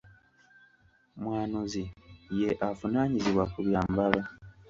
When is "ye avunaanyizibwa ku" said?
2.39-3.59